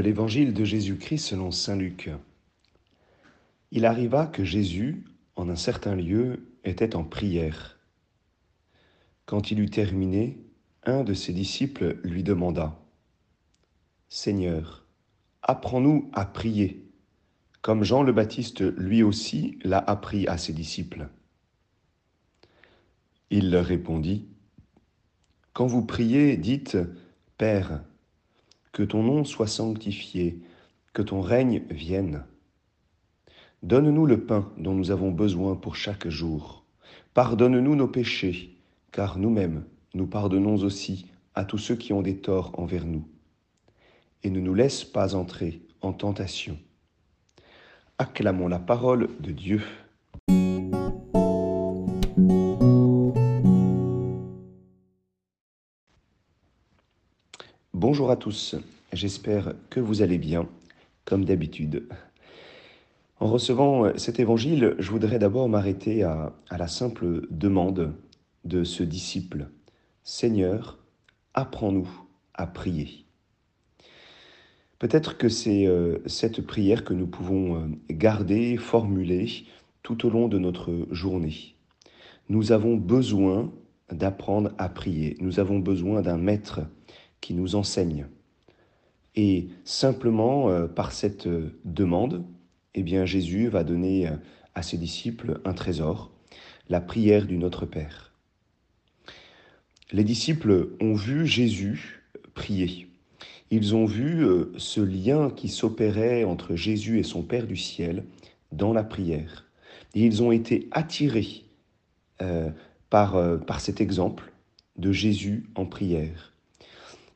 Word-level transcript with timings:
l'évangile 0.00 0.52
de 0.52 0.64
Jésus-Christ 0.64 1.18
selon 1.18 1.50
Saint 1.50 1.76
Luc. 1.76 2.10
Il 3.70 3.84
arriva 3.84 4.26
que 4.26 4.44
Jésus, 4.44 5.04
en 5.36 5.48
un 5.48 5.56
certain 5.56 5.94
lieu, 5.94 6.46
était 6.64 6.96
en 6.96 7.04
prière. 7.04 7.78
Quand 9.26 9.50
il 9.50 9.60
eut 9.60 9.70
terminé, 9.70 10.38
un 10.84 11.04
de 11.04 11.14
ses 11.14 11.32
disciples 11.32 11.98
lui 12.02 12.22
demanda, 12.22 12.78
Seigneur, 14.08 14.84
apprends-nous 15.42 16.10
à 16.12 16.24
prier, 16.24 16.84
comme 17.62 17.84
Jean 17.84 18.02
le 18.02 18.12
Baptiste 18.12 18.62
lui 18.76 19.02
aussi 19.02 19.58
l'a 19.62 19.78
appris 19.78 20.26
à 20.26 20.36
ses 20.38 20.52
disciples. 20.52 21.08
Il 23.30 23.50
leur 23.50 23.64
répondit, 23.64 24.26
Quand 25.52 25.66
vous 25.66 25.84
priez, 25.84 26.36
dites, 26.36 26.76
Père, 27.38 27.84
que 28.72 28.82
ton 28.82 29.02
nom 29.02 29.24
soit 29.24 29.46
sanctifié, 29.46 30.40
que 30.92 31.02
ton 31.02 31.20
règne 31.20 31.62
vienne. 31.70 32.24
Donne-nous 33.62 34.06
le 34.06 34.24
pain 34.24 34.50
dont 34.56 34.74
nous 34.74 34.90
avons 34.90 35.10
besoin 35.10 35.54
pour 35.54 35.76
chaque 35.76 36.08
jour. 36.08 36.64
Pardonne-nous 37.12 37.76
nos 37.76 37.88
péchés, 37.88 38.56
car 38.92 39.18
nous-mêmes, 39.18 39.64
nous 39.94 40.06
pardonnons 40.06 40.56
aussi 40.62 41.06
à 41.34 41.44
tous 41.44 41.58
ceux 41.58 41.76
qui 41.76 41.92
ont 41.92 42.02
des 42.02 42.16
torts 42.16 42.58
envers 42.58 42.86
nous. 42.86 43.06
Et 44.22 44.30
ne 44.30 44.40
nous 44.40 44.54
laisse 44.54 44.84
pas 44.84 45.14
entrer 45.14 45.62
en 45.80 45.92
tentation. 45.92 46.58
Acclamons 47.98 48.48
la 48.48 48.58
parole 48.58 49.10
de 49.20 49.30
Dieu. 49.30 49.62
Bonjour 57.92 58.12
à 58.12 58.16
tous, 58.16 58.54
j'espère 58.92 59.52
que 59.68 59.80
vous 59.80 60.00
allez 60.00 60.16
bien, 60.16 60.48
comme 61.04 61.24
d'habitude. 61.24 61.88
En 63.18 63.26
recevant 63.26 63.98
cet 63.98 64.20
évangile, 64.20 64.76
je 64.78 64.92
voudrais 64.92 65.18
d'abord 65.18 65.48
m'arrêter 65.48 66.04
à, 66.04 66.32
la 66.56 66.68
simple 66.68 67.26
demande 67.32 67.92
de 68.44 68.62
ce 68.62 68.84
disciple. 68.84 69.48
Seigneur, 70.04 70.78
apprends-nous 71.34 71.90
à 72.34 72.46
prier. 72.46 73.06
Peut-être 74.78 75.18
que 75.18 75.28
c'est 75.28 75.66
euh, 75.66 75.98
cette 76.06 76.46
prière 76.46 76.84
que 76.84 76.94
nous 76.94 77.08
pouvons 77.08 77.56
euh, 77.56 77.66
garder, 77.90 78.56
formuler 78.56 79.26
tout 79.82 80.06
au 80.06 80.10
long 80.10 80.28
de 80.28 80.38
notre 80.38 80.86
journée. 80.92 81.56
Nous 82.28 82.52
avons 82.52 82.76
besoin 82.76 83.50
d'apprendre 83.90 84.52
à 84.58 84.68
prier. 84.68 85.16
Nous 85.18 85.40
avons 85.40 85.58
besoin 85.58 86.02
d'un 86.02 86.18
maître 86.18 86.60
qui 87.20 87.34
nous 87.34 87.54
enseigne. 87.54 88.06
Et 89.16 89.48
simplement 89.64 90.50
euh, 90.50 90.66
par 90.66 90.92
cette 90.92 91.26
euh, 91.26 91.58
demande, 91.64 92.24
eh 92.74 92.82
bien 92.82 93.04
Jésus 93.04 93.48
va 93.48 93.64
donner 93.64 94.08
euh, 94.08 94.12
à 94.54 94.62
ses 94.62 94.78
disciples 94.78 95.40
un 95.44 95.52
trésor, 95.52 96.12
la 96.68 96.80
prière 96.80 97.26
du 97.26 97.36
Notre 97.36 97.66
Père. 97.66 98.12
Les 99.92 100.04
disciples 100.04 100.68
ont 100.80 100.94
vu 100.94 101.26
Jésus 101.26 102.02
prier. 102.34 102.88
Ils 103.50 103.74
ont 103.74 103.86
vu 103.86 104.24
ce 104.56 104.80
lien 104.80 105.30
qui 105.30 105.48
s'opérait 105.48 106.22
entre 106.22 106.54
Jésus 106.54 107.00
et 107.00 107.02
son 107.02 107.22
Père 107.22 107.48
du 107.48 107.56
ciel 107.56 108.04
dans 108.52 108.72
la 108.72 108.84
prière. 108.84 109.46
Et 109.96 110.04
ils 110.04 110.22
ont 110.22 110.30
été 110.30 110.68
attirés 110.70 111.42
par, 112.88 113.40
par 113.44 113.60
cet 113.60 113.80
exemple 113.80 114.32
de 114.76 114.92
Jésus 114.92 115.50
en 115.56 115.66
prière 115.66 116.30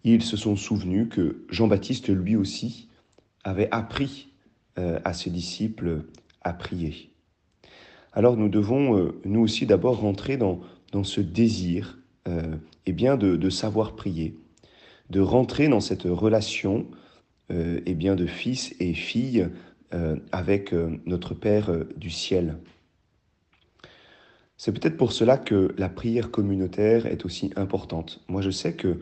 ils 0.05 0.22
se 0.22 0.36
sont 0.36 0.56
souvenus 0.56 1.08
que 1.10 1.44
Jean-Baptiste, 1.48 2.08
lui 2.08 2.36
aussi, 2.36 2.88
avait 3.42 3.68
appris 3.70 4.29
euh, 4.79 4.98
à 5.05 5.12
ses 5.12 5.30
disciples 5.30 6.02
à 6.42 6.52
prier. 6.52 7.11
Alors 8.12 8.36
nous 8.36 8.48
devons, 8.48 8.98
euh, 8.98 9.20
nous 9.24 9.40
aussi, 9.40 9.67
d'abord 9.67 10.01
rentrer 10.01 10.36
dans, 10.36 10.61
dans 10.92 11.05
ce 11.05 11.20
désir 11.20 11.98
euh, 12.29 12.56
eh 12.86 12.92
bien 12.92 13.17
de, 13.17 13.36
de, 13.36 13.51
savoir 13.51 13.96
prier, 13.96 14.36
de 15.11 15.20
rentrer 15.20 15.68
dans 15.68 15.80
cette 15.80 16.05
relation 16.05 16.86
eh 17.50 17.95
bien 17.95 18.17
de 18.17 18.24
fils 18.24 18.74
et 18.80 18.95
fille 18.95 19.46
avec 20.33 20.73
notre 21.05 21.34
Père 21.34 21.70
du 21.95 22.08
ciel. 22.08 22.56
C'est 24.56 24.73
peut-être 24.73 24.96
pour 24.96 25.12
cela 25.12 25.36
que 25.36 25.74
la 25.77 25.90
prière 25.90 26.30
communautaire 26.30 27.05
est 27.05 27.27
aussi 27.27 27.50
importante. 27.55 28.24
Moi, 28.29 28.40
je 28.40 28.50
sais 28.50 28.73
que 28.73 28.98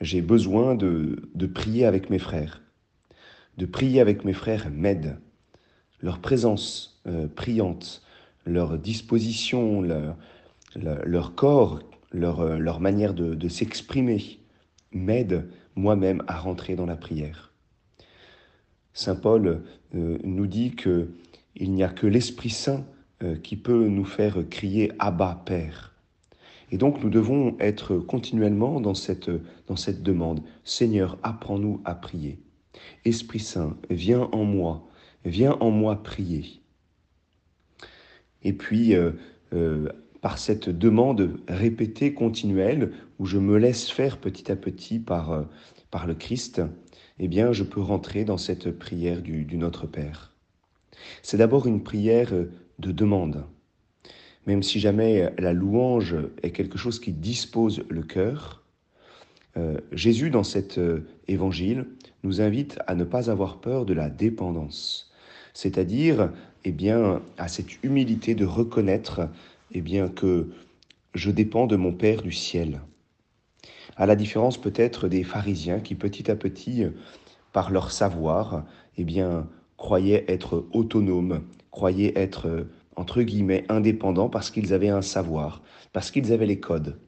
j'ai 0.00 0.20
besoin 0.20 0.74
de, 0.74 1.46
prier 1.52 1.86
avec 1.86 2.10
mes 2.10 2.18
frères. 2.18 2.62
De 3.56 3.66
prier 3.66 4.00
avec 4.00 4.24
mes 4.24 4.32
frères 4.32 4.70
m'aide. 4.70 5.18
Leur 6.00 6.18
présence 6.20 7.00
euh, 7.06 7.26
priante, 7.26 8.02
leur 8.44 8.78
disposition, 8.78 9.82
leur, 9.82 11.34
corps, 11.34 11.80
leur, 12.12 12.40
euh, 12.40 12.58
leur, 12.58 12.80
manière 12.80 13.14
de, 13.14 13.48
s'exprimer 13.48 14.38
m'aide 14.92 15.48
moi-même 15.74 16.22
à 16.26 16.38
rentrer 16.38 16.76
dans 16.76 16.86
la 16.86 16.96
prière. 16.96 17.52
Saint 18.92 19.16
Paul 19.16 19.62
euh, 19.94 20.18
nous 20.22 20.46
dit 20.46 20.74
que 20.74 21.08
il 21.54 21.72
n'y 21.72 21.82
a 21.82 21.88
que 21.88 22.06
l'Esprit 22.06 22.50
Saint 22.50 22.84
qui 23.42 23.56
peut 23.56 23.88
nous 23.88 24.04
faire 24.04 24.36
crier 24.50 24.92
Abba 24.98 25.42
Père. 25.46 25.95
Et 26.70 26.78
donc 26.78 27.02
nous 27.02 27.10
devons 27.10 27.56
être 27.60 27.96
continuellement 27.96 28.80
dans 28.80 28.94
cette, 28.94 29.30
dans 29.66 29.76
cette 29.76 30.02
demande. 30.02 30.42
Seigneur, 30.64 31.18
apprends-nous 31.22 31.80
à 31.84 31.94
prier. 31.94 32.40
Esprit 33.04 33.40
Saint, 33.40 33.76
viens 33.90 34.28
en 34.32 34.44
moi, 34.44 34.88
viens 35.24 35.52
en 35.60 35.70
moi 35.70 36.02
prier. 36.02 36.60
Et 38.42 38.52
puis, 38.52 38.94
euh, 38.94 39.12
euh, 39.52 39.88
par 40.20 40.38
cette 40.38 40.68
demande 40.68 41.40
répétée, 41.48 42.14
continuelle, 42.14 42.92
où 43.18 43.26
je 43.26 43.38
me 43.38 43.56
laisse 43.58 43.90
faire 43.90 44.18
petit 44.18 44.50
à 44.50 44.56
petit 44.56 44.98
par, 44.98 45.32
euh, 45.32 45.42
par 45.90 46.06
le 46.06 46.14
Christ, 46.14 46.62
eh 47.18 47.28
bien, 47.28 47.52
je 47.52 47.64
peux 47.64 47.80
rentrer 47.80 48.24
dans 48.24 48.36
cette 48.36 48.70
prière 48.70 49.22
du, 49.22 49.44
du 49.44 49.56
Notre 49.56 49.86
Père. 49.86 50.32
C'est 51.22 51.38
d'abord 51.38 51.66
une 51.66 51.82
prière 51.82 52.32
de 52.78 52.92
demande 52.92 53.44
même 54.46 54.62
si 54.62 54.80
jamais 54.80 55.32
la 55.38 55.52
louange 55.52 56.16
est 56.42 56.52
quelque 56.52 56.78
chose 56.78 57.00
qui 57.00 57.12
dispose 57.12 57.84
le 57.88 58.02
cœur, 58.02 58.62
euh, 59.56 59.78
Jésus, 59.92 60.30
dans 60.30 60.44
cet 60.44 60.78
euh, 60.78 61.06
évangile, 61.28 61.86
nous 62.22 62.40
invite 62.40 62.78
à 62.86 62.94
ne 62.94 63.04
pas 63.04 63.30
avoir 63.30 63.58
peur 63.58 63.84
de 63.84 63.94
la 63.94 64.10
dépendance, 64.10 65.10
c'est-à-dire 65.54 66.30
eh 66.64 66.72
bien, 66.72 67.22
à 67.38 67.48
cette 67.48 67.82
humilité 67.82 68.34
de 68.34 68.44
reconnaître 68.44 69.28
eh 69.72 69.80
bien, 69.80 70.08
que 70.08 70.48
je 71.14 71.30
dépends 71.30 71.66
de 71.66 71.76
mon 71.76 71.92
Père 71.92 72.22
du 72.22 72.32
ciel. 72.32 72.80
À 73.96 74.04
la 74.04 74.16
différence 74.16 74.60
peut-être 74.60 75.08
des 75.08 75.24
pharisiens 75.24 75.80
qui 75.80 75.94
petit 75.94 76.30
à 76.30 76.36
petit, 76.36 76.84
par 77.52 77.70
leur 77.70 77.90
savoir, 77.92 78.64
eh 78.98 79.04
bien, 79.04 79.48
croyaient 79.78 80.26
être 80.28 80.66
autonomes, 80.72 81.42
croyaient 81.70 82.12
être 82.16 82.66
entre 82.96 83.22
guillemets, 83.22 83.64
indépendants 83.68 84.28
parce 84.28 84.50
qu'ils 84.50 84.72
avaient 84.72 84.88
un 84.88 85.02
savoir, 85.02 85.62
parce 85.92 86.10
qu'ils 86.10 86.32
avaient 86.32 86.46
les 86.46 86.60
codes. 86.60 86.98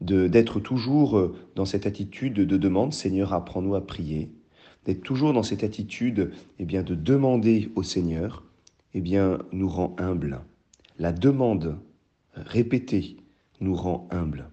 D'être 0.00 0.60
toujours 0.60 1.18
euh, 1.18 1.36
dans 1.56 1.66
cette 1.66 1.86
attitude 1.86 2.34
de 2.34 2.56
demande, 2.56 2.92
Seigneur, 2.92 3.32
apprends-nous 3.32 3.74
à 3.74 3.86
prier, 3.86 4.30
d'être 4.84 5.02
toujours 5.02 5.32
dans 5.32 5.42
cette 5.42 5.62
attitude 5.62 6.32
eh 6.58 6.64
bien, 6.64 6.82
de 6.82 6.94
demander 6.94 7.70
au 7.76 7.82
Seigneur, 7.82 8.44
eh 8.94 9.00
bien, 9.00 9.38
nous 9.52 9.68
rend 9.68 9.94
humbles. 9.98 10.40
La 10.98 11.12
demande 11.12 11.78
répétée 12.34 13.16
nous 13.60 13.74
rend 13.74 14.08
humbles. 14.10 14.48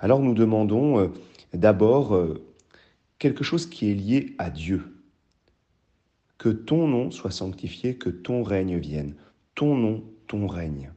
Alors 0.00 0.20
nous 0.20 0.34
demandons 0.34 0.98
euh, 0.98 1.08
d'abord 1.52 2.14
euh, 2.14 2.42
quelque 3.18 3.44
chose 3.44 3.66
qui 3.66 3.90
est 3.90 3.94
lié 3.94 4.34
à 4.38 4.50
Dieu, 4.50 4.99
que 6.40 6.48
ton 6.48 6.88
nom 6.88 7.10
soit 7.10 7.30
sanctifié, 7.30 7.96
que 7.96 8.08
ton 8.08 8.42
règne 8.42 8.78
vienne. 8.78 9.14
Ton 9.54 9.76
nom, 9.76 10.02
ton 10.26 10.46
règne. 10.46 10.90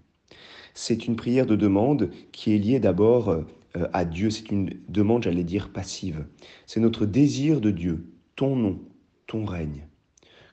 C'est 0.74 1.06
une 1.06 1.18
prière 1.18 1.46
de 1.46 1.58
demande 1.58 2.12
qui 2.32 2.56
est 2.56 2.58
liée 2.58 2.80
d'abord 2.80 3.28
euh, 3.28 3.44
à 3.92 4.06
Dieu. 4.06 4.30
C'est 4.30 4.52
une 4.52 4.70
demande, 4.88 5.24
j'allais 5.24 5.44
dire, 5.44 5.74
passive. 5.74 6.26
C'est 6.66 6.80
notre 6.80 7.06
désir 7.06 7.60
de 7.60 7.72
Dieu. 7.72 8.06
Ton 8.38 8.56
nom, 8.56 8.80
ton 9.28 9.44
règne. 9.44 9.86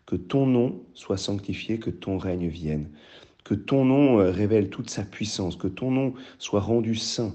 Que 0.06 0.16
ton 0.16 0.44
nom 0.44 0.82
soit 0.92 1.19
sanctifié, 1.19 1.78
que 1.78 1.90
ton 1.90 2.19
règne 2.19 2.48
vienne. 2.48 2.90
Que 3.44 3.54
ton 3.54 3.84
nom 3.84 4.19
euh, 4.19 4.32
révèle 4.32 4.70
toute 4.70 4.90
sa 4.90 5.04
puissance, 5.04 5.54
que 5.54 5.69
ton 5.69 5.92
nom 5.92 6.14
soit 6.40 6.58
rendu 6.58 6.96
saint 6.96 7.32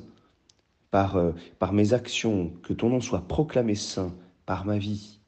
par, 0.91 1.15
euh, 1.15 1.31
par 1.57 1.71
mes 1.71 1.93
actions, 1.93 2.51
que 2.63 2.73
ton 2.73 2.89
nom 2.89 2.99
soit 2.99 3.29
proclamé 3.29 3.75
saint 3.75 4.13
par 4.45 4.65
ma 4.65 4.77
vie, 4.77 5.21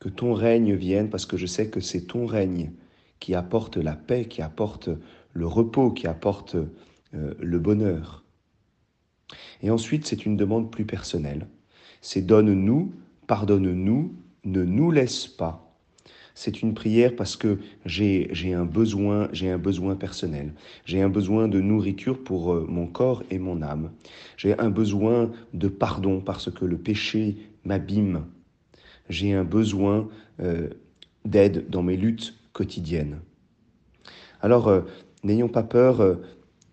que 0.00 0.08
ton 0.08 0.34
règne 0.34 0.74
vienne 0.74 1.10
parce 1.10 1.26
que 1.26 1.36
je 1.36 1.46
sais 1.46 1.68
que 1.68 1.80
c'est 1.80 2.02
ton 2.02 2.26
règne 2.26 2.72
qui 3.20 3.34
apporte 3.34 3.76
la 3.76 3.94
paix, 3.94 4.26
qui 4.26 4.42
apporte 4.42 4.88
le 5.32 5.46
repos, 5.46 5.92
qui 5.92 6.06
apporte 6.06 6.56
euh, 6.56 7.34
le 7.38 7.58
bonheur. 7.58 8.24
Et 9.62 9.70
ensuite, 9.70 10.06
c'est 10.06 10.26
une 10.26 10.36
demande 10.36 10.70
plus 10.70 10.84
personnelle. 10.84 11.46
C'est 12.00 12.22
donne-nous 12.22 12.92
pardonne-nous, 13.26 14.14
ne 14.44 14.62
nous 14.62 14.90
laisse 14.90 15.26
pas. 15.26 15.74
C'est 16.34 16.60
une 16.60 16.74
prière 16.74 17.16
parce 17.16 17.36
que 17.36 17.58
j'ai 17.84 18.52
un 18.54 18.66
besoin, 18.66 19.28
j'ai 19.32 19.50
un 19.50 19.56
besoin 19.58 19.96
personnel. 19.96 20.52
J'ai 20.84 21.00
un 21.00 21.08
besoin 21.08 21.48
de 21.48 21.60
nourriture 21.60 22.22
pour 22.22 22.52
euh, 22.52 22.66
mon 22.68 22.86
corps 22.86 23.22
et 23.30 23.38
mon 23.38 23.62
âme. 23.62 23.90
J'ai 24.36 24.58
un 24.58 24.70
besoin 24.70 25.30
de 25.54 25.68
pardon 25.68 26.20
parce 26.20 26.50
que 26.50 26.64
le 26.66 26.78
péché 26.78 27.36
m'abîme. 27.64 28.24
J'ai 29.08 29.32
un 29.32 29.44
besoin 29.44 30.08
euh, 30.40 30.68
d'aide 31.24 31.68
dans 31.68 31.82
mes 31.82 31.96
luttes 31.96 32.34
quotidiennes. 32.52 33.20
Alors, 34.40 34.68
euh, 34.68 34.82
n'ayons 35.24 35.48
pas 35.48 35.62
peur 35.62 36.18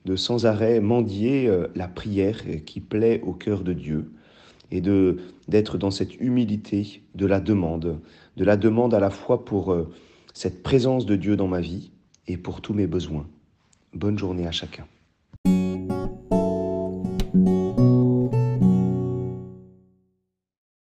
de 0.05 0.15
sans 0.15 0.45
arrêt 0.45 0.79
mendier 0.79 1.51
la 1.75 1.87
prière 1.87 2.41
qui 2.65 2.79
plaît 2.79 3.21
au 3.23 3.33
cœur 3.33 3.63
de 3.63 3.73
Dieu 3.73 4.11
et 4.71 4.81
de 4.81 5.17
d'être 5.47 5.77
dans 5.77 5.91
cette 5.91 6.19
humilité 6.19 7.01
de 7.15 7.25
la 7.25 7.39
demande, 7.39 7.99
de 8.37 8.43
la 8.43 8.57
demande 8.57 8.93
à 8.93 8.99
la 8.99 9.09
fois 9.09 9.43
pour 9.45 9.73
euh, 9.73 9.89
cette 10.33 10.63
présence 10.63 11.05
de 11.05 11.15
Dieu 11.15 11.35
dans 11.35 11.47
ma 11.47 11.61
vie 11.61 11.91
et 12.27 12.37
pour 12.37 12.61
tous 12.61 12.73
mes 12.73 12.87
besoins. 12.87 13.27
Bonne 13.93 14.17
journée 14.17 14.47
à 14.47 14.51
chacun. 14.51 14.85